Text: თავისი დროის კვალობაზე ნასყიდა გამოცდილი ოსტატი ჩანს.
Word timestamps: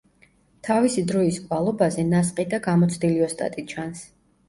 თავისი 0.67 1.03
დროის 1.11 1.37
კვალობაზე 1.45 2.07
ნასყიდა 2.09 2.63
გამოცდილი 2.71 3.25
ოსტატი 3.31 3.71
ჩანს. 3.73 4.07